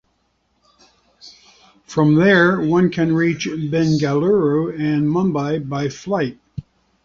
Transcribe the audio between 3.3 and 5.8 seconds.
Bengaluru and Mumbai